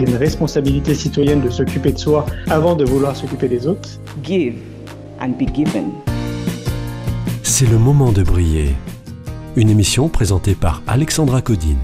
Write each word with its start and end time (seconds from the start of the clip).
Une 0.00 0.16
responsabilité 0.16 0.94
citoyenne 0.94 1.42
de 1.42 1.50
s'occuper 1.50 1.92
de 1.92 1.98
soi 1.98 2.24
avant 2.48 2.74
de 2.74 2.86
vouloir 2.86 3.14
s'occuper 3.14 3.48
des 3.48 3.66
autres. 3.66 4.00
give 4.24 4.54
and 5.20 5.32
be 5.38 5.46
given. 5.54 5.90
C'est 7.42 7.66
le 7.66 7.76
moment 7.76 8.10
de 8.10 8.22
briller. 8.22 8.70
Une 9.56 9.68
émission 9.68 10.08
présentée 10.08 10.54
par 10.54 10.82
Alexandra 10.86 11.42
Codine. 11.42 11.76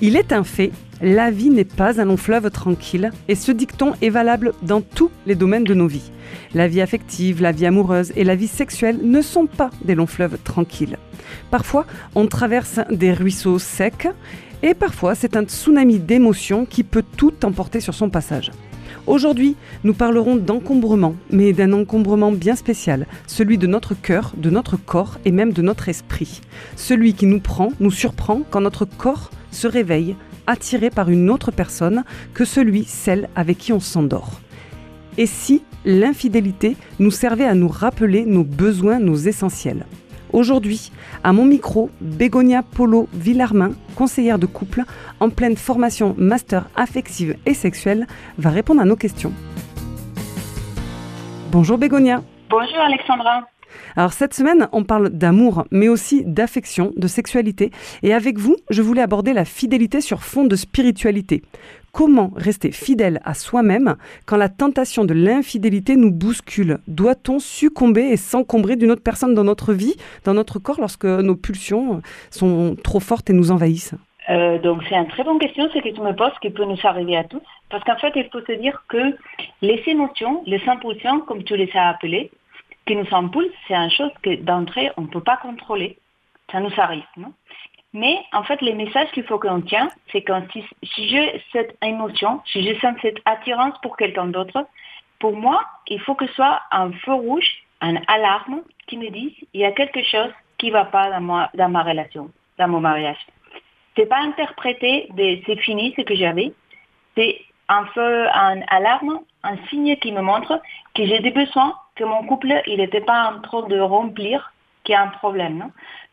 Il 0.00 0.16
est 0.16 0.32
un 0.32 0.42
fait, 0.42 0.72
la 1.02 1.30
vie 1.30 1.50
n'est 1.50 1.64
pas 1.64 2.00
un 2.00 2.04
long 2.04 2.16
fleuve 2.16 2.50
tranquille, 2.50 3.10
et 3.28 3.34
ce 3.34 3.52
dicton 3.52 3.92
est 4.00 4.08
valable 4.08 4.52
dans 4.62 4.80
tous 4.80 5.10
les 5.26 5.34
domaines 5.34 5.64
de 5.64 5.74
nos 5.74 5.86
vies. 5.86 6.10
La 6.54 6.68
vie 6.68 6.80
affective, 6.80 7.42
la 7.42 7.52
vie 7.52 7.66
amoureuse 7.66 8.12
et 8.16 8.24
la 8.24 8.34
vie 8.34 8.48
sexuelle 8.48 9.00
ne 9.02 9.20
sont 9.20 9.46
pas 9.46 9.70
des 9.84 9.94
longs 9.94 10.06
fleuves 10.06 10.38
tranquilles. 10.42 10.98
Parfois, 11.50 11.86
on 12.14 12.26
traverse 12.26 12.80
des 12.90 13.12
ruisseaux 13.12 13.58
secs, 13.58 14.08
et 14.62 14.74
parfois 14.74 15.14
c'est 15.14 15.36
un 15.36 15.44
tsunami 15.44 15.98
d'émotions 15.98 16.64
qui 16.64 16.82
peut 16.82 17.04
tout 17.16 17.44
emporter 17.44 17.80
sur 17.80 17.94
son 17.94 18.08
passage. 18.08 18.50
Aujourd'hui, 19.06 19.54
nous 19.84 19.94
parlerons 19.94 20.34
d'encombrement, 20.34 21.14
mais 21.30 21.52
d'un 21.52 21.72
encombrement 21.72 22.32
bien 22.32 22.56
spécial, 22.56 23.06
celui 23.28 23.56
de 23.56 23.68
notre 23.68 23.94
cœur, 23.94 24.32
de 24.36 24.50
notre 24.50 24.76
corps 24.76 25.18
et 25.24 25.30
même 25.30 25.52
de 25.52 25.62
notre 25.62 25.88
esprit. 25.88 26.40
Celui 26.74 27.14
qui 27.14 27.26
nous 27.26 27.38
prend, 27.38 27.70
nous 27.78 27.92
surprend 27.92 28.40
quand 28.50 28.60
notre 28.60 28.84
corps 28.84 29.30
se 29.52 29.68
réveille, 29.68 30.16
attiré 30.46 30.90
par 30.90 31.10
une 31.10 31.30
autre 31.30 31.50
personne 31.50 32.04
que 32.34 32.44
celui, 32.44 32.84
celle 32.84 33.28
avec 33.34 33.58
qui 33.58 33.72
on 33.72 33.80
s'endort. 33.80 34.40
Et 35.18 35.26
si 35.26 35.62
l'infidélité 35.84 36.76
nous 36.98 37.10
servait 37.10 37.46
à 37.46 37.54
nous 37.54 37.68
rappeler 37.68 38.26
nos 38.26 38.44
besoins, 38.44 38.98
nos 38.98 39.16
essentiels? 39.16 39.86
Aujourd'hui, 40.32 40.92
à 41.24 41.32
mon 41.32 41.44
micro, 41.44 41.90
Bégonia 42.00 42.62
Polo 42.62 43.08
Villarmin, 43.14 43.70
conseillère 43.94 44.38
de 44.38 44.46
couple, 44.46 44.82
en 45.20 45.30
pleine 45.30 45.56
formation 45.56 46.14
master 46.18 46.68
affective 46.76 47.36
et 47.46 47.54
sexuelle, 47.54 48.06
va 48.36 48.50
répondre 48.50 48.82
à 48.82 48.84
nos 48.84 48.96
questions. 48.96 49.32
Bonjour 51.50 51.78
Bégonia. 51.78 52.22
Bonjour 52.50 52.78
Alexandra. 52.80 53.46
Alors 53.96 54.12
cette 54.12 54.34
semaine, 54.34 54.68
on 54.72 54.84
parle 54.84 55.10
d'amour, 55.10 55.64
mais 55.70 55.88
aussi 55.88 56.24
d'affection, 56.24 56.92
de 56.96 57.06
sexualité. 57.06 57.70
Et 58.02 58.14
avec 58.14 58.38
vous, 58.38 58.56
je 58.70 58.82
voulais 58.82 59.02
aborder 59.02 59.32
la 59.32 59.44
fidélité 59.44 60.00
sur 60.00 60.22
fond 60.22 60.44
de 60.44 60.56
spiritualité. 60.56 61.42
Comment 61.92 62.30
rester 62.36 62.72
fidèle 62.72 63.20
à 63.24 63.32
soi-même 63.32 63.96
quand 64.26 64.36
la 64.36 64.50
tentation 64.50 65.06
de 65.06 65.14
l'infidélité 65.14 65.96
nous 65.96 66.10
bouscule? 66.10 66.78
Doit-on 66.88 67.38
succomber 67.38 68.02
et 68.02 68.18
s'encombrer 68.18 68.76
d'une 68.76 68.90
autre 68.90 69.02
personne 69.02 69.34
dans 69.34 69.44
notre 69.44 69.72
vie, 69.72 69.96
dans 70.24 70.34
notre 70.34 70.58
corps, 70.58 70.78
lorsque 70.78 71.06
nos 71.06 71.36
pulsions 71.36 72.02
sont 72.30 72.76
trop 72.84 73.00
fortes 73.00 73.30
et 73.30 73.32
nous 73.32 73.50
envahissent? 73.50 73.94
Euh, 74.28 74.58
donc 74.58 74.82
c'est 74.88 74.94
une 74.94 75.06
très 75.06 75.24
bonne 75.24 75.38
question, 75.38 75.68
ce 75.72 75.78
que 75.78 75.88
tu 75.88 76.00
me 76.00 76.14
poses, 76.14 76.32
qui 76.42 76.50
peut 76.50 76.64
nous 76.64 76.76
arriver 76.84 77.16
à 77.16 77.24
tous. 77.24 77.40
Parce 77.70 77.82
qu'en 77.84 77.96
fait, 77.96 78.12
il 78.16 78.28
faut 78.30 78.40
se 78.40 78.60
dire 78.60 78.82
que 78.88 79.16
les 79.62 79.82
émotions, 79.86 80.42
les 80.46 80.60
impulsions, 80.66 81.20
comme 81.20 81.44
tu 81.44 81.56
les 81.56 81.70
as 81.74 81.88
appelées, 81.88 82.30
qui 82.86 82.96
nous 82.96 83.06
impulsent, 83.12 83.52
c'est 83.66 83.74
une 83.74 83.90
chose 83.90 84.12
que 84.22 84.36
d'entrée, 84.36 84.90
on 84.96 85.02
ne 85.02 85.06
peut 85.08 85.22
pas 85.22 85.36
contrôler. 85.36 85.98
Ça 86.50 86.60
nous 86.60 86.72
arrive, 86.78 87.04
non? 87.16 87.32
Mais 87.92 88.18
en 88.32 88.42
fait, 88.42 88.60
les 88.60 88.74
messages 88.74 89.10
qu'il 89.12 89.24
faut 89.24 89.38
qu'on 89.38 89.62
tient, 89.62 89.88
c'est 90.12 90.22
quand 90.22 90.42
si, 90.52 91.08
j'ai 91.08 91.42
cette 91.52 91.76
émotion, 91.82 92.42
si 92.44 92.62
je 92.62 92.78
sens 92.78 92.94
cette 93.00 93.18
attirance 93.24 93.74
pour 93.82 93.96
quelqu'un 93.96 94.26
d'autre, 94.26 94.66
pour 95.18 95.34
moi, 95.34 95.64
il 95.88 96.00
faut 96.00 96.14
que 96.14 96.26
ce 96.26 96.34
soit 96.34 96.60
un 96.70 96.92
feu 96.92 97.14
rouge, 97.14 97.48
un 97.80 97.96
alarme 98.06 98.62
qui 98.86 98.98
me 98.98 99.08
dise 99.08 99.32
il 99.54 99.60
y 99.60 99.64
a 99.64 99.72
quelque 99.72 100.02
chose 100.02 100.30
qui 100.58 100.68
ne 100.68 100.72
va 100.72 100.84
pas 100.84 101.10
dans 101.10 101.20
ma, 101.20 101.50
dans 101.54 101.70
ma 101.70 101.82
relation, 101.82 102.30
dans 102.58 102.68
mon 102.68 102.80
mariage. 102.80 103.18
C'est 103.96 104.06
pas 104.06 104.18
interpréter 104.18 105.08
c'est 105.46 105.60
fini 105.60 105.94
ce 105.96 106.02
que 106.02 106.14
j'avais, 106.14 106.52
c'est 107.16 107.40
un 107.68 107.86
feu, 107.86 108.28
un 108.32 108.60
alarme, 108.68 109.20
un 109.42 109.56
signe 109.68 109.96
qui 109.96 110.12
me 110.12 110.20
montre 110.20 110.60
que 110.94 111.06
j'ai 111.06 111.20
des 111.20 111.30
besoins, 111.30 111.74
que 111.96 112.04
mon 112.04 112.24
couple, 112.26 112.62
il 112.66 112.78
n'était 112.78 113.00
pas 113.00 113.32
en 113.32 113.40
train 113.40 113.62
de 113.62 113.80
remplir, 113.80 114.52
qu'il 114.84 114.92
y 114.92 114.96
a 114.96 115.02
un 115.02 115.08
problème. 115.08 115.70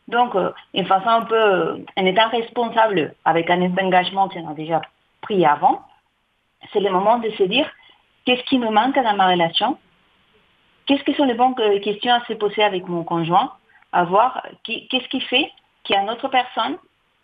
Donc, 0.08 0.34
euh, 0.34 0.50
une 0.74 0.86
façon 0.86 1.08
un 1.08 1.22
peu, 1.22 1.34
euh, 1.34 1.76
en 1.96 2.06
étant 2.06 2.28
responsable 2.28 3.14
avec 3.24 3.48
un 3.48 3.62
engagement 3.62 4.28
qu'on 4.28 4.50
a 4.50 4.54
déjà 4.54 4.82
pris 5.22 5.46
avant, 5.46 5.82
c'est 6.72 6.80
le 6.80 6.90
moment 6.90 7.18
de 7.18 7.30
se 7.30 7.44
dire 7.44 7.70
qu'est-ce 8.24 8.42
qui 8.44 8.58
me 8.58 8.70
manque 8.70 8.96
dans 8.96 9.16
ma 9.16 9.28
relation, 9.28 9.78
qu'est-ce 10.86 11.04
que 11.04 11.14
sont 11.14 11.24
les 11.24 11.34
bonnes 11.34 11.54
euh, 11.60 11.80
questions 11.80 12.12
à 12.12 12.24
se 12.24 12.34
poser 12.34 12.62
avec 12.62 12.86
mon 12.88 13.04
conjoint, 13.04 13.52
à 13.92 14.04
voir 14.04 14.44
qu'est-ce 14.64 15.08
qui 15.08 15.20
fait 15.20 15.50
qu'il 15.84 15.94
y 15.94 15.98
a 15.98 16.02
une 16.02 16.10
autre 16.10 16.28
personne 16.28 16.76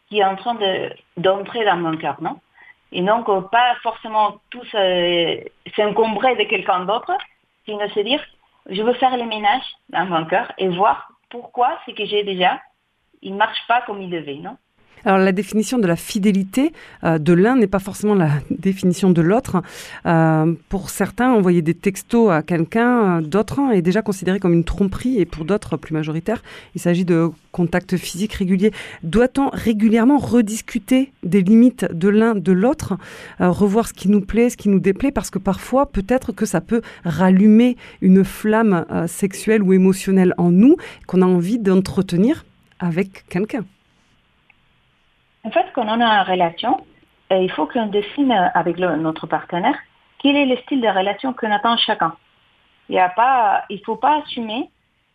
qui 0.09 0.21
est 0.21 0.25
en 0.25 0.37
train 0.37 0.55
de- 0.55 0.93
d'entrer 1.17 1.65
dans 1.65 1.77
mon 1.77 1.97
cœur, 1.97 2.17
non? 2.21 2.39
Et 2.93 3.03
donc, 3.03 3.29
euh, 3.29 3.41
pas 3.43 3.75
forcément 3.83 4.37
tous 4.51 4.69
euh, 4.75 5.37
s'encombrer 5.77 6.37
de 6.37 6.45
quelqu'un 6.45 6.81
d'autre, 6.85 7.13
sinon 7.65 7.89
se 7.91 8.01
dire, 8.01 8.23
je 8.71 8.83
veux 8.83 8.95
faire 8.95 9.17
le 9.17 9.27
ménage 9.27 9.65
dans 9.89 10.07
mon 10.07 10.25
cœur 10.27 10.53
et 10.59 10.69
voir 10.69 11.11
pourquoi 11.29 11.79
ce 11.87 11.93
que 11.93 12.05
j'ai 12.07 12.25
déjà, 12.25 12.61
il 13.23 13.35
marche 13.35 13.67
pas 13.69 13.83
comme 13.83 14.01
il 14.01 14.11
devait, 14.11 14.37
non? 14.37 14.57
Alors 15.05 15.19
la 15.19 15.33
définition 15.33 15.79
de 15.79 15.87
la 15.87 15.97
fidélité 15.97 16.73
euh, 17.05 17.19
de 17.19 17.33
l'un 17.33 17.57
n'est 17.57 17.67
pas 17.67 17.79
forcément 17.79 18.15
la 18.15 18.31
définition 18.51 19.11
de 19.11 19.23
l'autre. 19.23 19.63
Euh, 20.07 20.55
pour 20.69 20.91
certains, 20.91 21.33
envoyer 21.33 21.63
des 21.63 21.75
textos 21.75 22.31
à 22.31 22.43
quelqu'un 22.43 23.19
euh, 23.19 23.21
d'autre 23.23 23.61
est 23.73 23.83
déjà 23.83 24.03
considéré 24.03 24.39
comme 24.39 24.53
une 24.53 24.65
tromperie 24.65 25.19
et 25.19 25.25
pour 25.25 25.45
d'autres 25.45 25.77
plus 25.77 25.95
majoritaires, 25.95 26.43
il 26.75 26.81
s'agit 26.81 27.05
de 27.05 27.31
contacts 27.53 27.97
physiques 27.97 28.35
réguliers. 28.35 28.73
Doit-on 29.03 29.49
régulièrement 29.51 30.19
rediscuter 30.19 31.13
des 31.23 31.43
limites 31.43 31.87
de 31.93 32.09
l'un 32.09 32.35
de 32.35 32.53
l'autre, 32.53 32.97
revoir 33.41 33.89
ce 33.89 33.93
qui 33.93 34.09
nous 34.09 34.21
plaît, 34.21 34.51
ce 34.51 34.57
qui 34.57 34.69
nous 34.69 34.79
déplaît, 34.79 35.11
parce 35.11 35.31
que 35.31 35.39
parfois 35.39 35.87
peut-être 35.87 36.33
que 36.33 36.47
ça 36.47 36.61
peut 36.61 36.81
rallumer 37.05 37.77
une 38.03 38.25
flamme 38.25 38.87
sexuelle 39.09 39.63
ou 39.63 39.73
émotionnelle 39.73 40.35
en 40.39 40.53
nous 40.53 40.77
qu'on 41.07 41.23
a 41.23 41.27
envie 41.27 41.59
d'entretenir 41.59 42.45
avec 42.79 43.25
quelqu'un. 43.29 43.65
En 45.45 45.51
fait, 45.51 45.67
quand 45.75 45.87
on 45.87 46.01
a 46.01 46.05
une 46.05 46.31
relation, 46.31 46.85
euh, 47.33 47.39
il 47.39 47.51
faut 47.51 47.67
qu'on 47.67 47.87
dessine 47.87 48.33
euh, 48.33 48.49
avec 48.55 48.79
notre 48.79 49.27
partenaire 49.27 49.77
quel 50.19 50.37
est 50.37 50.47
le 50.47 50.57
style 50.59 50.81
de 50.81 50.89
relation 50.89 51.33
qu'on 51.33 51.51
attend 51.51 51.77
chacun. 51.79 52.15
Il 52.89 53.03
il 53.71 53.81
faut 53.85 53.97
pas 53.97 54.19
assumer 54.19 54.69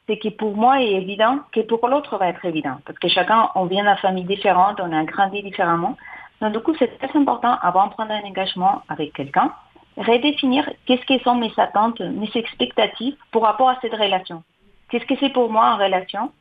ce 0.07 0.13
qui 0.13 0.31
pour 0.31 0.55
moi 0.55 0.81
est 0.81 0.93
évident, 0.93 1.39
que 1.51 1.61
pour 1.61 1.87
l'autre 1.87 2.17
va 2.17 2.29
être 2.29 2.45
évident. 2.45 2.77
Parce 2.85 2.97
que 2.99 3.07
chacun, 3.07 3.49
on 3.55 3.65
vient 3.65 3.83
d'une 3.83 3.97
famille 3.97 4.23
différente, 4.23 4.79
on 4.81 4.91
a 4.91 5.03
grandi 5.03 5.43
différemment. 5.43 5.97
Donc 6.41 6.53
du 6.53 6.59
coup, 6.59 6.75
c'est 6.77 6.97
très 6.97 7.17
important 7.17 7.57
avant 7.61 7.87
de 7.87 7.91
prendre 7.93 8.11
un 8.11 8.21
engagement 8.21 8.81
avec 8.89 9.13
quelqu'un, 9.13 9.51
redéfinir 9.97 10.69
qu'est-ce 10.85 11.05
que 11.05 11.21
sont 11.23 11.35
mes 11.35 11.51
attentes, 11.57 11.99
mes 11.99 12.29
expectatives 12.33 13.15
pour 13.31 13.43
rapport 13.43 13.69
à 13.69 13.77
cette 13.81 13.93
relation. 13.93 14.43
Qu'est-ce 14.89 15.05
que 15.05 15.15
c'est 15.19 15.33
pour 15.33 15.51
moi 15.51 15.73
en 15.73 15.77
relation 15.77 16.31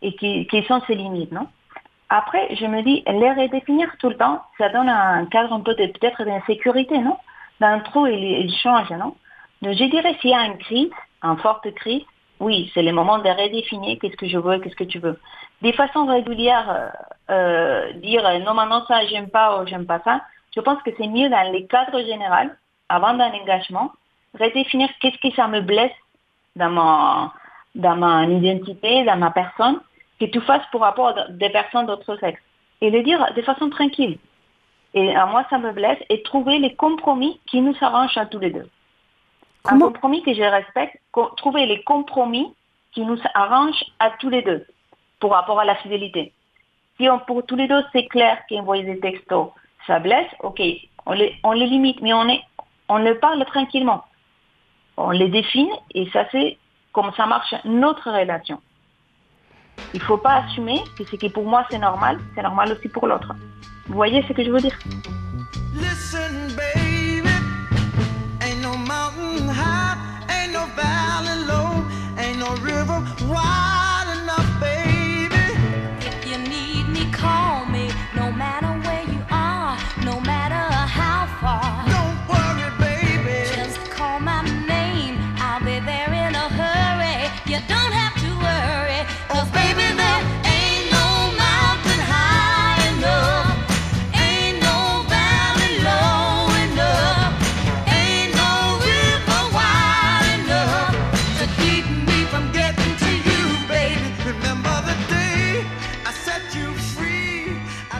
et 0.00 0.14
quelles 0.16 0.66
sont 0.66 0.80
ses 0.86 0.94
limites, 0.94 1.32
non? 1.32 1.46
Après, 2.12 2.54
je 2.54 2.66
me 2.66 2.82
dis, 2.82 3.02
les 3.06 3.32
redéfinir 3.32 3.88
tout 3.98 4.10
le 4.10 4.16
temps, 4.16 4.42
ça 4.58 4.68
donne 4.68 4.88
un 4.88 5.24
cadre 5.26 5.52
un 5.52 5.60
peu 5.60 5.74
de- 5.74 5.86
peut-être 5.86 6.24
d'insécurité, 6.24 6.98
non? 6.98 7.16
D'un 7.60 7.78
trou, 7.80 8.06
il, 8.06 8.22
il 8.22 8.54
change, 8.56 8.90
non? 8.90 9.14
Donc, 9.62 9.74
je 9.74 9.84
dirais, 9.84 10.14
s'il 10.20 10.30
y 10.30 10.34
a 10.34 10.44
une 10.44 10.58
crise, 10.58 10.90
une 11.22 11.38
forte 11.38 11.72
crise, 11.74 12.02
oui, 12.40 12.70
c'est 12.74 12.82
le 12.82 12.92
moment 12.92 13.18
de 13.18 13.28
redéfinir. 13.28 13.98
Qu'est-ce 14.00 14.16
que 14.16 14.26
je 14.26 14.36
veux, 14.36 14.58
qu'est-ce 14.58 14.76
que 14.76 14.84
tu 14.84 14.98
veux? 14.98 15.18
Des 15.62 15.72
façons 15.72 16.06
régulières, 16.06 16.68
euh, 16.70 16.88
euh, 17.30 17.92
dire 17.94 18.26
euh, 18.26 18.40
non, 18.40 18.54
maintenant 18.54 18.84
ça, 18.86 19.06
j'aime 19.06 19.30
pas 19.30 19.60
ou 19.62 19.66
j'aime 19.66 19.86
pas 19.86 20.00
ça, 20.00 20.22
je 20.54 20.60
pense 20.60 20.82
que 20.82 20.90
c'est 20.98 21.06
mieux 21.06 21.28
dans 21.30 21.52
les 21.52 21.66
cadres 21.66 22.02
généraux, 22.04 22.50
avant 22.88 23.14
d'un 23.14 23.32
engagement, 23.32 23.92
redéfinir 24.38 24.88
qu'est-ce 25.00 25.18
que 25.18 25.34
ça 25.34 25.46
me 25.46 25.60
blesse 25.60 25.98
dans 26.56 26.70
ma, 26.70 27.32
dans 27.76 27.96
ma 27.96 28.24
identité, 28.24 29.04
dans 29.04 29.16
ma 29.16 29.30
personne, 29.30 29.78
que 30.20 30.26
tu 30.26 30.40
fasses 30.40 30.66
pour 30.70 30.82
rapport 30.82 31.08
à 31.08 31.28
des 31.28 31.50
personnes 31.50 31.86
d'autre 31.86 32.16
sexe. 32.18 32.40
Et 32.80 32.90
le 32.90 33.02
dire 33.02 33.24
de 33.34 33.42
façon 33.42 33.70
tranquille. 33.70 34.18
Et 34.94 35.14
à 35.14 35.26
moi, 35.26 35.44
ça 35.50 35.58
me 35.58 35.72
blesse. 35.72 35.98
Et 36.10 36.22
trouver 36.22 36.58
les 36.58 36.74
compromis 36.74 37.40
qui 37.46 37.60
nous 37.60 37.74
arrangent 37.80 38.16
à 38.18 38.26
tous 38.26 38.38
les 38.38 38.50
deux. 38.50 38.68
Comment- 39.62 39.86
Un 39.86 39.88
compromis 39.92 40.22
que 40.22 40.34
je 40.34 40.42
respecte. 40.42 40.98
trouver 41.36 41.66
les 41.66 41.82
compromis 41.84 42.52
qui 42.92 43.02
nous 43.02 43.18
arrangent 43.34 43.84
à 44.00 44.10
tous 44.18 44.28
les 44.28 44.42
deux 44.42 44.66
pour 45.20 45.32
rapport 45.32 45.60
à 45.60 45.64
la 45.64 45.76
fidélité. 45.76 46.32
Si 46.98 47.08
on, 47.08 47.18
pour 47.20 47.44
tous 47.46 47.56
les 47.56 47.68
deux, 47.68 47.82
c'est 47.92 48.06
clair 48.06 48.38
qu'envoyer 48.48 48.82
des 48.82 48.98
textos, 49.00 49.48
ça 49.86 49.98
blesse, 49.98 50.28
ok, 50.40 50.60
on 51.06 51.12
les, 51.12 51.34
on 51.42 51.52
les 51.52 51.66
limite, 51.66 52.00
mais 52.02 52.12
on, 52.12 52.28
est, 52.28 52.42
on 52.88 52.98
le 52.98 53.18
parle 53.18 53.44
tranquillement. 53.46 54.04
On 54.96 55.10
les 55.10 55.28
définit 55.28 55.72
et 55.94 56.08
ça 56.10 56.26
c'est 56.32 56.58
comme 56.92 57.12
ça 57.14 57.24
marche 57.26 57.54
notre 57.64 58.10
relation. 58.10 58.60
Il 59.94 60.00
ne 60.00 60.04
faut 60.04 60.16
pas 60.16 60.42
assumer 60.42 60.82
que 60.96 61.04
ce 61.04 61.16
qui 61.16 61.28
pour 61.28 61.44
moi 61.44 61.66
c'est 61.70 61.78
normal, 61.78 62.18
c'est 62.34 62.42
normal 62.42 62.72
aussi 62.72 62.88
pour 62.88 63.06
l'autre. 63.06 63.34
Vous 63.86 63.94
voyez 63.94 64.24
ce 64.26 64.32
que 64.32 64.44
je 64.44 64.50
veux 64.50 64.60
dire? 64.60 64.78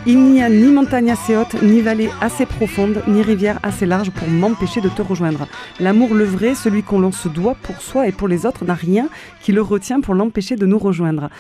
Il 0.04 0.18
n'y 0.18 0.42
a 0.42 0.48
ni 0.48 0.72
montagne 0.72 1.12
assez 1.12 1.36
haute, 1.36 1.62
ni 1.62 1.80
vallée 1.80 2.10
assez 2.20 2.44
profonde, 2.44 3.04
ni 3.06 3.22
rivière 3.22 3.60
assez 3.62 3.86
large 3.86 4.10
pour 4.10 4.26
m'empêcher 4.26 4.80
de 4.80 4.88
te 4.88 5.00
rejoindre. 5.00 5.46
L'amour 5.78 6.12
le 6.14 6.24
vrai, 6.24 6.56
celui 6.56 6.82
qu'on 6.82 6.98
l'on 6.98 7.12
se 7.12 7.28
doit 7.28 7.54
pour 7.62 7.80
soi 7.80 8.08
et 8.08 8.12
pour 8.12 8.26
les 8.26 8.44
autres, 8.44 8.64
n'a 8.64 8.74
rien 8.74 9.08
qui 9.42 9.52
le 9.52 9.62
retient 9.62 10.00
pour 10.00 10.14
l'empêcher 10.14 10.56
de 10.56 10.66
nous 10.66 10.78
rejoindre. 10.78 11.30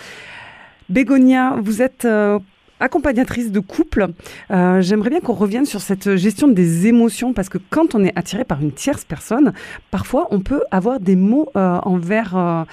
Bégonia, 0.88 1.56
vous 1.60 1.82
êtes 1.82 2.04
euh, 2.04 2.38
accompagnatrice 2.78 3.50
de 3.50 3.58
couple. 3.58 4.06
Euh, 4.52 4.80
J'aimerais 4.80 5.10
bien 5.10 5.20
qu'on 5.20 5.32
revienne 5.32 5.66
sur 5.66 5.80
cette 5.80 6.14
gestion 6.14 6.46
des 6.46 6.86
émotions 6.86 7.32
parce 7.32 7.48
que 7.48 7.58
quand 7.68 7.96
on 7.96 8.04
est 8.04 8.16
attiré 8.16 8.44
par 8.44 8.60
une 8.62 8.70
tierce 8.70 9.04
personne, 9.04 9.54
parfois 9.90 10.28
on 10.30 10.38
peut 10.38 10.62
avoir 10.70 11.00
des 11.00 11.16
mots 11.16 11.50
euh, 11.56 11.78
envers 11.82 12.64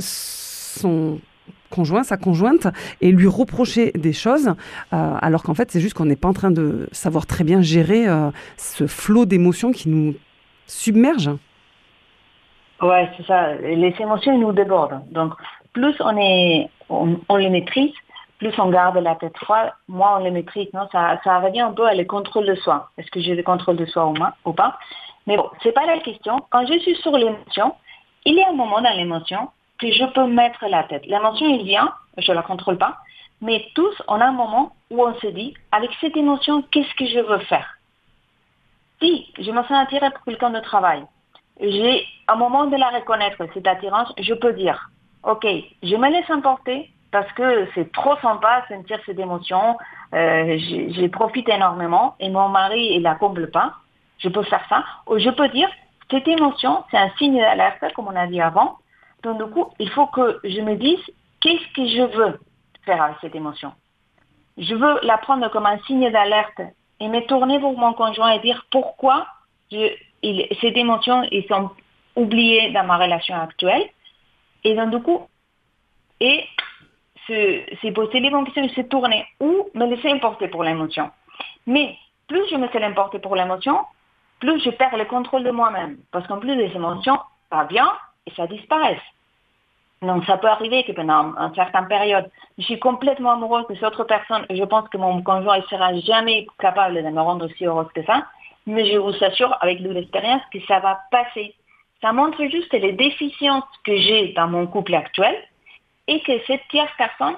son 0.00 1.20
conjoint, 1.70 2.02
sa 2.02 2.16
conjointe, 2.16 2.66
et 3.00 3.12
lui 3.12 3.26
reprocher 3.26 3.92
des 3.92 4.12
choses, 4.12 4.48
euh, 4.92 5.14
alors 5.20 5.42
qu'en 5.42 5.54
fait 5.54 5.70
c'est 5.70 5.80
juste 5.80 5.94
qu'on 5.94 6.06
n'est 6.06 6.16
pas 6.16 6.28
en 6.28 6.32
train 6.32 6.50
de 6.50 6.88
savoir 6.92 7.26
très 7.26 7.44
bien 7.44 7.62
gérer 7.62 8.08
euh, 8.08 8.30
ce 8.56 8.86
flot 8.86 9.26
d'émotions 9.26 9.72
qui 9.72 9.88
nous 9.88 10.14
submerge. 10.66 11.30
Ouais, 12.80 13.10
c'est 13.16 13.26
ça. 13.26 13.54
Les 13.54 13.94
émotions 13.98 14.38
nous 14.38 14.52
débordent. 14.52 15.00
Donc, 15.10 15.32
plus 15.72 15.94
on 16.00 16.16
est, 16.16 16.68
on, 16.88 17.36
les 17.36 17.50
maîtrise, 17.50 17.92
plus 18.38 18.56
on 18.58 18.70
garde 18.70 18.96
la 18.98 19.16
tête 19.16 19.36
froide, 19.36 19.72
moins 19.88 20.18
on 20.18 20.24
les 20.24 20.30
maîtrise. 20.30 20.68
Non, 20.72 20.88
ça, 20.92 21.20
ça 21.24 21.40
revient 21.40 21.62
un 21.62 21.72
peu 21.72 21.86
à 21.86 21.94
le 21.94 22.04
contrôle 22.04 22.46
de 22.46 22.54
soi. 22.54 22.90
Est-ce 22.96 23.10
que 23.10 23.20
j'ai 23.20 23.34
le 23.34 23.42
contrôle 23.42 23.76
de 23.76 23.86
soi 23.86 24.12
ou 24.44 24.52
pas? 24.52 24.78
Mais 25.26 25.36
bon, 25.36 25.48
c'est 25.62 25.72
pas 25.72 25.86
la 25.86 25.98
question. 25.98 26.40
Quand 26.50 26.66
je 26.66 26.78
suis 26.78 26.94
sur 26.96 27.12
l'émotion, 27.12 27.74
il 28.24 28.34
y 28.34 28.42
a 28.42 28.48
un 28.48 28.54
moment 28.54 28.80
dans 28.80 28.96
l'émotion 28.96 29.48
que 29.78 29.90
je 29.92 30.04
peux 30.06 30.26
mettre 30.26 30.66
la 30.68 30.84
tête. 30.84 31.06
L'émotion, 31.06 31.46
il 31.46 31.64
vient, 31.64 31.92
je 32.16 32.32
la 32.32 32.42
contrôle 32.42 32.78
pas, 32.78 32.98
mais 33.40 33.66
tous, 33.74 33.94
on 34.08 34.20
a 34.20 34.26
un 34.26 34.32
moment 34.32 34.74
où 34.90 35.02
on 35.02 35.14
se 35.14 35.28
dit, 35.28 35.54
avec 35.72 35.90
cette 36.00 36.16
émotion, 36.16 36.62
qu'est-ce 36.70 36.94
que 36.94 37.06
je 37.06 37.20
veux 37.20 37.38
faire? 37.40 37.78
Si 39.00 39.32
je 39.38 39.50
me 39.50 39.62
sens 39.62 39.72
attirée 39.72 40.10
pour 40.10 40.24
quelqu'un 40.24 40.50
de 40.50 40.60
travail, 40.60 41.04
j'ai 41.60 42.04
un 42.26 42.34
moment 42.34 42.66
de 42.66 42.76
la 42.76 42.88
reconnaître, 42.88 43.42
cette 43.54 43.66
attirance, 43.66 44.12
je 44.18 44.34
peux 44.34 44.52
dire, 44.52 44.90
ok, 45.22 45.46
je 45.82 45.96
me 45.96 46.10
laisse 46.10 46.28
emporter 46.30 46.90
parce 47.10 47.30
que 47.32 47.68
c'est 47.74 47.90
trop 47.92 48.16
sympa 48.18 48.64
sentir 48.68 48.98
cette 49.06 49.18
émotion, 49.18 49.78
euh, 50.14 50.58
je 50.58 51.06
profite 51.08 51.48
énormément 51.48 52.16
et 52.20 52.28
mon 52.28 52.48
mari 52.48 52.94
il 52.96 53.02
la 53.02 53.14
comble 53.14 53.50
pas, 53.50 53.74
je 54.18 54.28
peux 54.28 54.42
faire 54.42 54.64
ça, 54.68 54.84
ou 55.06 55.18
je 55.18 55.30
peux 55.30 55.48
dire, 55.48 55.68
cette 56.10 56.28
émotion, 56.28 56.84
c'est 56.90 56.98
un 56.98 57.10
signe 57.18 57.38
d'alerte, 57.38 57.84
comme 57.94 58.08
on 58.08 58.16
a 58.16 58.26
dit 58.26 58.40
avant, 58.40 58.78
donc 59.22 59.38
du 59.38 59.50
coup, 59.50 59.68
il 59.78 59.90
faut 59.90 60.06
que 60.06 60.40
je 60.44 60.60
me 60.60 60.76
dise, 60.76 61.00
qu'est-ce 61.40 61.72
que 61.74 61.86
je 61.86 62.16
veux 62.16 62.40
faire 62.84 63.02
avec 63.02 63.16
cette 63.20 63.34
émotion? 63.34 63.72
Je 64.56 64.74
veux 64.74 64.98
la 65.02 65.18
prendre 65.18 65.48
comme 65.50 65.66
un 65.66 65.78
signe 65.80 66.10
d'alerte 66.10 66.60
et 67.00 67.08
me 67.08 67.20
tourner 67.26 67.58
vers 67.58 67.72
mon 67.72 67.92
conjoint 67.94 68.30
et 68.30 68.40
dire 68.40 68.66
pourquoi 68.70 69.26
je, 69.70 69.92
il, 70.22 70.46
cette 70.60 70.76
émotion, 70.76 71.22
ils 71.30 71.46
sont 71.46 71.70
oubliés 72.16 72.70
dans 72.70 72.84
ma 72.84 72.96
relation 72.96 73.36
actuelle. 73.36 73.84
Et 74.64 74.74
donc, 74.74 74.90
du 74.90 75.02
coup, 75.02 75.28
et 76.20 76.44
se 77.28 77.92
poser 77.92 78.20
les 78.20 78.30
bonnes 78.30 78.44
questions 78.44 78.68
se 78.70 78.80
tourner 78.88 79.26
ou 79.38 79.68
me 79.74 79.86
laisser 79.86 80.10
emporter 80.10 80.48
pour 80.48 80.64
l'émotion. 80.64 81.10
Mais 81.66 81.96
plus 82.26 82.48
je 82.50 82.56
me 82.56 82.66
laisse 82.66 82.90
emporter 82.90 83.18
pour 83.18 83.36
l'émotion, 83.36 83.80
plus 84.40 84.60
je 84.60 84.70
perds 84.70 84.96
le 84.96 85.04
contrôle 85.04 85.44
de 85.44 85.50
moi-même. 85.50 85.98
Parce 86.10 86.26
qu'en 86.26 86.38
plus, 86.38 86.54
les 86.56 86.74
émotions, 86.74 87.18
ça 87.50 87.64
vient 87.64 87.92
et 88.28 88.34
ça 88.36 88.46
disparaît. 88.46 89.00
Donc, 90.02 90.24
ça 90.26 90.36
peut 90.36 90.48
arriver 90.48 90.84
que 90.84 90.92
pendant 90.92 91.34
une 91.36 91.54
certaine 91.54 91.88
période, 91.88 92.30
je 92.56 92.62
suis 92.64 92.78
complètement 92.78 93.32
amoureuse 93.32 93.66
de 93.68 93.74
cette 93.74 93.84
autre 93.84 94.04
personne 94.04 94.46
je 94.48 94.62
pense 94.64 94.88
que 94.90 94.96
mon 94.96 95.22
conjoint 95.22 95.58
ne 95.58 95.62
sera 95.62 95.94
jamais 96.00 96.46
capable 96.58 97.02
de 97.02 97.08
me 97.08 97.20
rendre 97.20 97.46
aussi 97.46 97.66
heureuse 97.66 97.88
que 97.94 98.04
ça. 98.04 98.26
Mais 98.66 98.86
je 98.86 98.98
vous 98.98 99.24
assure, 99.24 99.56
avec 99.60 99.80
l'expérience, 99.80 100.42
que 100.52 100.60
ça 100.66 100.78
va 100.78 101.00
passer. 101.10 101.54
Ça 102.00 102.12
montre 102.12 102.44
juste 102.44 102.72
les 102.72 102.92
déficiences 102.92 103.64
que 103.84 103.96
j'ai 103.96 104.32
dans 104.34 104.46
mon 104.46 104.66
couple 104.68 104.94
actuel 104.94 105.34
et 106.06 106.20
que 106.20 106.32
cette 106.46 106.66
tierce 106.68 106.92
personne 106.96 107.36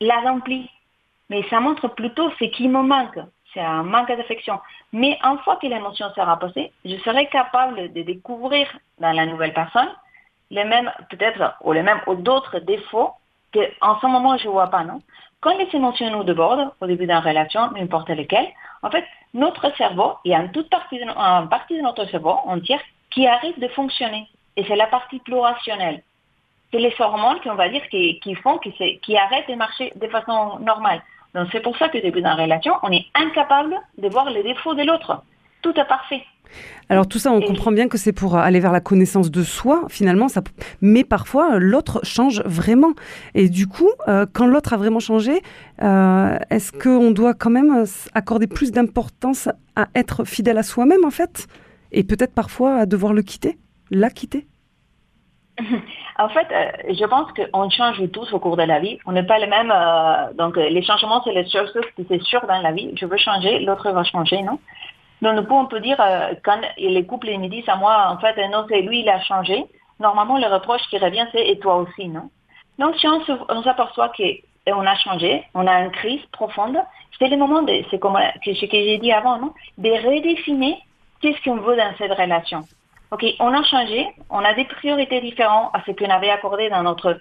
la 0.00 0.20
remplit. 0.20 0.70
Mais 1.28 1.42
ça 1.50 1.60
montre 1.60 1.88
plutôt 1.88 2.30
ce 2.38 2.44
qui 2.44 2.68
me 2.68 2.82
manque. 2.82 3.18
C'est 3.52 3.60
un 3.60 3.82
manque 3.82 4.08
d'affection. 4.08 4.58
Mais 4.92 5.18
une 5.22 5.38
fois 5.38 5.56
que 5.56 5.66
l'émotion 5.66 6.10
sera 6.14 6.38
passée, 6.38 6.72
je 6.84 6.96
serai 6.98 7.26
capable 7.26 7.92
de 7.92 8.02
découvrir 8.02 8.66
dans 9.00 9.12
la 9.12 9.26
nouvelle 9.26 9.52
personne 9.52 9.90
les 10.50 10.64
mêmes, 10.64 10.90
peut-être, 11.10 11.54
ou 11.62 11.72
les 11.72 11.82
mêmes, 11.82 12.00
ou 12.06 12.14
d'autres 12.14 12.58
défauts 12.60 13.12
qu'en 13.52 14.00
ce 14.00 14.06
moment 14.06 14.36
je 14.36 14.46
ne 14.46 14.52
vois 14.52 14.68
pas, 14.68 14.84
non? 14.84 15.00
Quand 15.40 15.56
les 15.58 15.68
émotions 15.74 16.10
nous 16.10 16.24
débordent, 16.24 16.72
au 16.80 16.86
début 16.86 17.06
d'une 17.06 17.16
relation, 17.16 17.70
n'importe 17.72 18.08
lesquelles, 18.08 18.48
en 18.82 18.90
fait, 18.90 19.04
notre 19.34 19.74
cerveau, 19.76 20.14
il 20.24 20.30
y 20.30 20.34
a 20.34 20.40
une 20.40 20.52
toute 20.52 20.70
partie 20.70 20.98
de, 20.98 21.04
une 21.04 21.48
partie 21.48 21.76
de 21.76 21.82
notre 21.82 22.06
cerveau 22.06 22.36
entière 22.46 22.80
qui 23.10 23.26
arrête 23.26 23.58
de 23.58 23.68
fonctionner. 23.68 24.26
Et 24.56 24.64
c'est 24.64 24.76
la 24.76 24.86
partie 24.86 25.18
plus 25.18 25.38
rationnelle. 25.38 26.02
C'est 26.70 26.78
les 26.78 26.94
hormones 26.98 27.40
qu'on 27.40 27.54
va 27.54 27.68
dire 27.68 27.86
qui, 27.88 28.18
qui 28.20 28.34
font, 28.36 28.58
qui, 28.58 28.72
qui 29.00 29.16
arrêtent 29.16 29.48
de 29.48 29.54
marcher 29.54 29.92
de 29.96 30.08
façon 30.08 30.58
normale. 30.60 31.02
Donc 31.34 31.48
c'est 31.52 31.60
pour 31.60 31.76
ça 31.76 31.88
que 31.88 31.98
début 31.98 32.22
d'une 32.22 32.40
relation, 32.40 32.74
on 32.82 32.90
est 32.92 33.06
incapable 33.14 33.76
de 33.98 34.08
voir 34.08 34.30
les 34.30 34.42
défauts 34.42 34.74
de 34.74 34.82
l'autre. 34.82 35.22
Tout 35.62 35.78
est 35.78 35.84
parfait. 35.84 36.24
Alors 36.90 37.06
tout 37.08 37.18
ça, 37.18 37.32
on 37.32 37.40
Et- 37.40 37.46
comprend 37.46 37.72
bien 37.72 37.88
que 37.88 37.96
c'est 37.98 38.12
pour 38.12 38.36
aller 38.36 38.60
vers 38.60 38.72
la 38.72 38.80
connaissance 38.80 39.30
de 39.30 39.42
soi, 39.42 39.84
finalement, 39.88 40.28
ça, 40.28 40.42
mais 40.80 41.02
parfois 41.04 41.58
l'autre 41.58 42.00
change 42.04 42.42
vraiment. 42.44 42.92
Et 43.34 43.48
du 43.48 43.66
coup, 43.66 43.88
euh, 44.08 44.26
quand 44.32 44.46
l'autre 44.46 44.72
a 44.74 44.76
vraiment 44.76 45.00
changé, 45.00 45.40
euh, 45.82 46.36
est-ce 46.50 46.72
qu'on 46.72 47.10
doit 47.10 47.34
quand 47.34 47.50
même 47.50 47.72
euh, 47.74 47.84
accorder 48.14 48.46
plus 48.46 48.70
d'importance 48.72 49.48
à 49.76 49.86
être 49.94 50.24
fidèle 50.24 50.58
à 50.58 50.62
soi-même, 50.62 51.04
en 51.04 51.10
fait? 51.10 51.46
Et 51.92 52.04
peut-être 52.04 52.34
parfois 52.34 52.76
à 52.76 52.86
devoir 52.86 53.12
le 53.12 53.22
quitter, 53.22 53.56
la 53.90 54.10
quitter? 54.10 54.46
En 56.16 56.28
fait, 56.28 56.46
euh, 56.52 56.94
je 56.94 57.04
pense 57.06 57.28
qu'on 57.32 57.68
change 57.70 58.00
tous 58.12 58.32
au 58.32 58.38
cours 58.38 58.56
de 58.56 58.62
la 58.62 58.78
vie. 58.78 58.98
On 59.04 59.10
n'est 59.12 59.26
pas 59.26 59.38
les 59.38 59.48
mêmes. 59.48 59.72
euh, 59.72 60.32
donc, 60.38 60.56
euh, 60.56 60.68
les 60.68 60.82
changements, 60.84 61.20
c'est 61.24 61.32
les 61.32 61.48
choses 61.50 61.72
qui 61.96 62.06
c'est 62.08 62.22
sûr 62.22 62.40
dans 62.46 62.60
la 62.62 62.70
vie. 62.70 62.92
Je 62.96 63.04
veux 63.06 63.16
changer, 63.16 63.58
l'autre 63.60 63.90
va 63.90 64.04
changer, 64.04 64.40
non? 64.42 64.60
Donc, 65.24 65.50
on 65.50 65.64
peut 65.64 65.80
dire, 65.80 65.98
euh, 66.00 66.34
quand 66.44 66.60
les 66.76 67.06
couples 67.06 67.30
me 67.38 67.48
disent 67.48 67.68
à 67.68 67.76
moi, 67.76 68.08
en 68.10 68.18
fait, 68.18 68.36
non, 68.48 68.66
c'est 68.68 68.82
lui, 68.82 69.00
il 69.00 69.08
a 69.08 69.22
changé. 69.22 69.64
Normalement, 69.98 70.36
le 70.36 70.46
reproche 70.52 70.82
qui 70.90 70.98
revient, 70.98 71.26
c'est 71.32 71.48
et 71.48 71.58
toi 71.58 71.76
aussi, 71.76 72.08
non? 72.08 72.28
Donc, 72.78 72.96
si 72.96 73.06
on 73.08 73.62
s'aperçoit 73.62 74.10
qu'on 74.10 74.86
a 74.86 74.94
changé, 74.96 75.44
on 75.54 75.66
a 75.66 75.80
une 75.80 75.92
crise 75.92 76.20
profonde, 76.32 76.78
c'est 77.18 77.28
le 77.28 77.38
moment, 77.38 77.64
c'est 77.90 77.98
comme 77.98 78.16
euh, 78.16 78.28
ce 78.44 78.66
que 78.66 78.76
j'ai 78.76 78.98
dit 78.98 79.12
avant, 79.12 79.38
non? 79.38 79.54
De 79.78 79.90
redéfinir 79.90 80.76
qu'est-ce 81.22 81.42
qu'on 81.42 81.56
veut 81.56 81.76
dans 81.76 81.94
cette 81.96 82.12
relation. 82.12 82.60
OK, 83.10 83.24
on 83.40 83.54
a 83.54 83.62
changé, 83.62 84.06
on 84.28 84.44
a 84.44 84.52
des 84.52 84.66
priorités 84.66 85.22
différentes 85.22 85.70
à 85.72 85.82
ce 85.86 85.92
qu'on 85.92 86.10
avait 86.10 86.30
accordé 86.30 86.68
dans 86.68 86.82
notre 86.82 87.18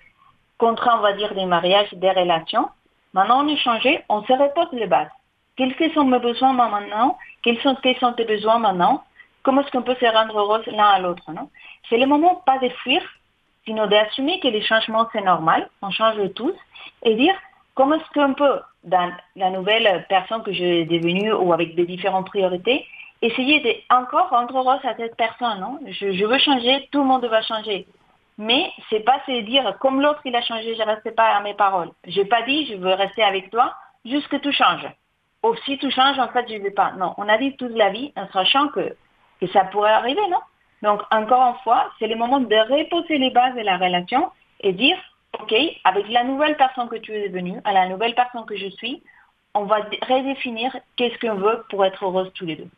contrat, 0.58 0.98
on 0.98 1.02
va 1.02 1.14
dire, 1.14 1.34
des 1.36 1.46
mariages, 1.46 1.94
des 1.94 2.12
relations. 2.12 2.68
Maintenant, 3.14 3.46
on 3.46 3.54
a 3.54 3.56
changé, 3.58 4.04
on 4.10 4.24
se 4.24 4.34
repose 4.34 4.74
les 4.74 4.88
bases. 4.88 5.08
Quels 5.56 5.76
que 5.76 5.92
sont 5.94 6.06
mes 6.06 6.20
besoins 6.20 6.54
maintenant? 6.54 7.18
Quels 7.44 7.60
sont, 7.62 7.76
quels 7.76 7.98
sont 7.98 8.14
tes 8.14 8.26
besoins 8.26 8.60
maintenant? 8.60 9.04
Comment 9.44 9.62
est-ce 9.62 9.72
qu'on 9.72 9.84
peut 9.84 9.98
se 10.00 10.06
rendre 10.06 10.38
heureux 10.38 10.64
l'un 10.68 10.88
à 10.88 11.00
l'autre 11.00 11.30
C'est 11.90 11.98
le 11.98 12.08
moment 12.08 12.42
pas 12.46 12.58
de 12.60 12.70
fuir, 12.70 13.02
sinon 13.66 13.88
d'assumer 13.88 14.40
que 14.40 14.48
les 14.48 14.62
changements, 14.62 15.08
c'est 15.12 15.22
normal, 15.22 15.70
on 15.82 15.92
change 15.92 16.18
tous, 16.34 16.56
et 17.04 17.16
dire 17.16 17.36
comment 17.76 17.96
est-ce 17.96 18.20
qu'on 18.20 18.34
peut 18.34 18.62
dans 18.84 19.12
la 19.36 19.50
nouvelle 19.50 20.06
personne 20.10 20.44
que 20.44 20.52
je 20.52 20.58
suis 20.58 20.86
devenue 20.86 21.34
ou 21.34 21.54
avec 21.54 21.76
des 21.76 21.86
différentes 21.86 22.28
priorités, 22.28 22.86
essayer 23.22 23.60
de 23.60 23.96
encore 23.96 24.30
rendre 24.30 24.58
heureuse 24.58 24.84
à 24.84 24.96
cette 24.96 25.16
personne. 25.16 25.60
Non? 25.60 25.80
Je, 25.88 26.14
je 26.14 26.26
veux 26.26 26.40
changer, 26.40 26.90
tout 26.92 27.00
le 27.00 27.06
monde 27.06 27.26
va 27.26 27.42
changer. 27.42 27.86
Mais 28.38 28.72
c'est 28.90 29.02
pas 29.02 29.22
se 29.26 29.42
dire 29.42 29.78
comme 29.80 30.02
l'autre 30.02 30.22
il 30.26 30.36
a 30.36 30.42
changé, 30.42 30.76
je 30.76 30.82
reste 30.82 31.16
pas 31.16 31.36
à 31.36 31.42
mes 31.42 31.54
paroles. 31.54 31.92
J'ai 32.06 32.26
pas 32.26 32.42
dit 32.42 32.66
je 32.66 32.76
veux 32.76 32.94
rester 32.94 33.24
avec 33.24 33.52
toi 33.52 33.74
jusque 34.06 34.42
tout 34.42 34.52
change. 34.52 34.88
Ou 35.44 35.56
si 35.66 35.78
tout 35.78 35.92
change, 35.92 36.18
en 36.20 36.30
fait, 36.30 36.48
je 36.48 36.56
ne 36.56 36.64
vais 36.64 36.72
pas. 36.72 36.94
Non, 36.94 37.14
on 37.18 37.28
a 37.28 37.38
dit 37.38 37.56
toute 37.58 37.76
la 37.76 37.90
vie 37.90 38.14
en 38.16 38.28
sachant 38.32 38.70
que, 38.70 38.96
que 39.42 39.48
ça 39.48 39.66
pourrait 39.66 39.92
arriver, 39.92 40.26
non? 40.30 40.40
Donc, 40.82 41.02
encore 41.12 41.42
une 41.42 41.64
fois, 41.64 41.92
c'est 42.00 42.08
le 42.08 42.16
moment 42.16 42.40
de 42.40 42.56
reposer 42.56 43.18
les 43.18 43.30
bases 43.30 43.56
de 43.56 43.62
la 43.62 43.78
relation 43.78 44.32
et 44.62 44.74
dire, 44.74 44.98
OK, 45.42 45.54
avec 45.84 46.08
la 46.10 46.24
nouvelle 46.24 46.58
personne 46.58 46.90
que 46.90 46.96
tu 46.98 47.14
es 47.14 47.30
devenue, 47.30 47.60
à 47.66 47.74
la 47.74 47.88
nouvelle 47.88 48.16
personne 48.16 48.46
que 48.46 48.56
je 48.56 48.68
suis, 48.68 49.04
on 49.54 49.64
va 49.66 49.82
dé- 49.82 50.00
redéfinir 50.08 50.76
qu'est-ce 50.96 51.20
qu'on 51.20 51.36
veut 51.36 51.64
pour 51.70 51.86
être 51.86 52.04
heureuse 52.04 52.32
tous 52.34 52.46
les 52.46 52.56
deux. 52.56 52.70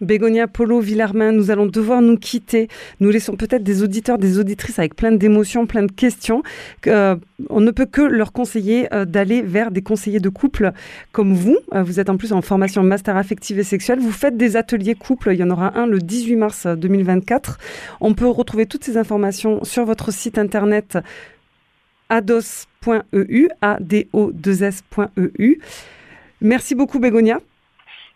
Bégonia 0.00 0.48
Polo 0.48 0.80
Villarmin, 0.80 1.32
nous 1.32 1.50
allons 1.50 1.66
devoir 1.66 2.00
nous 2.00 2.16
quitter. 2.16 2.68
Nous 3.00 3.10
laissons 3.10 3.36
peut-être 3.36 3.62
des 3.62 3.82
auditeurs, 3.82 4.18
des 4.18 4.38
auditrices 4.38 4.78
avec 4.78 4.96
plein 4.96 5.12
d'émotions, 5.12 5.66
plein 5.66 5.82
de 5.82 5.92
questions. 5.92 6.42
Euh, 6.86 7.16
on 7.48 7.60
ne 7.60 7.70
peut 7.70 7.86
que 7.86 8.00
leur 8.00 8.32
conseiller 8.32 8.88
euh, 8.94 9.04
d'aller 9.04 9.42
vers 9.42 9.70
des 9.70 9.82
conseillers 9.82 10.20
de 10.20 10.28
couple 10.28 10.72
comme 11.12 11.34
vous. 11.34 11.58
Euh, 11.74 11.82
vous 11.82 12.00
êtes 12.00 12.08
en 12.08 12.16
plus 12.16 12.32
en 12.32 12.40
formation 12.40 12.82
master 12.82 13.16
affective 13.16 13.58
et 13.58 13.64
sexuelle. 13.64 13.98
Vous 14.00 14.12
faites 14.12 14.36
des 14.36 14.56
ateliers 14.56 14.94
couple. 14.94 15.32
Il 15.32 15.38
y 15.38 15.44
en 15.44 15.50
aura 15.50 15.78
un 15.78 15.86
le 15.86 15.98
18 15.98 16.36
mars 16.36 16.66
2024. 16.66 17.58
On 18.00 18.14
peut 18.14 18.28
retrouver 18.28 18.66
toutes 18.66 18.84
ces 18.84 18.96
informations 18.96 19.62
sur 19.64 19.84
votre 19.84 20.12
site 20.12 20.38
internet 20.38 20.98
ados.eu, 22.08 23.48
A-D-O-2-S.eu. 23.62 25.60
Merci 26.40 26.74
beaucoup 26.74 26.98
Bégonia. 26.98 27.38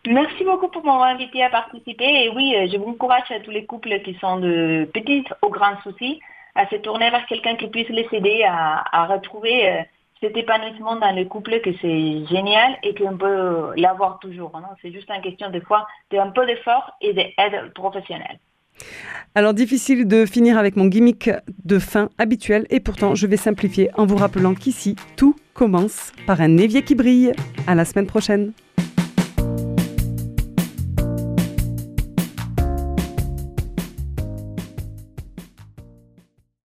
Merci 0.07 0.45
beaucoup 0.45 0.69
pour 0.69 0.85
m'avoir 0.85 1.09
invité 1.09 1.43
à 1.43 1.51
participer. 1.51 2.25
Et 2.25 2.29
oui, 2.29 2.55
euh, 2.57 2.67
je 2.71 2.77
vous 2.77 2.91
encourage 2.91 3.31
à 3.31 3.41
tous 3.41 3.51
les 3.51 3.65
couples 3.65 4.01
qui 4.05 4.15
sont 4.21 4.39
de 4.39 4.89
petits 4.93 5.25
aux 5.41 5.49
grands 5.49 5.81
soucis 5.83 6.21
à 6.55 6.69
se 6.69 6.77
tourner 6.77 7.11
vers 7.11 7.27
quelqu'un 7.27 7.57
qui 7.57 7.69
puisse 7.69 7.89
les 7.89 8.07
aider 8.13 8.45
à, 8.47 9.07
retrouver 9.07 9.69
euh, 9.69 9.83
cet 10.21 10.37
épanouissement 10.37 10.97
dans 10.97 11.15
le 11.15 11.25
couple, 11.25 11.61
que 11.61 11.71
c'est 11.81 12.27
génial 12.27 12.77
et 12.83 12.95
qu'on 12.95 13.17
peut 13.17 13.73
l'avoir 13.77 14.19
toujours. 14.21 14.53
non 14.55 14.69
C'est 14.81 14.93
juste 14.93 15.11
une 15.11 15.23
question 15.23 15.51
des 15.51 15.61
fois 15.61 15.87
d'un 16.13 16.29
peu 16.29 16.47
d'effort 16.47 16.93
et 17.01 17.13
d'aide 17.13 17.73
professionnelle. 17.75 18.39
Alors 19.35 19.55
difficile 19.55 20.07
de 20.07 20.27
finir 20.27 20.59
avec 20.59 20.77
mon 20.77 20.87
gimmick 20.87 21.31
de 21.65 21.79
fin 21.79 22.09
habituel 22.19 22.67
et 22.71 22.81
pourtant 22.81 23.15
je 23.15 23.27
vais 23.27 23.37
simplifier 23.37 23.91
en 23.97 24.07
vous 24.07 24.17
rappelant 24.17 24.55
qu'ici 24.55 24.97
tout 25.17 25.37
commence 25.55 26.13
par 26.27 26.41
un 26.41 26.57
évier 26.57 26.83
qui 26.83 26.95
brille. 26.95 27.33
À 27.67 27.75
la 27.75 27.85
semaine 27.85 28.07
prochaine. 28.07 28.53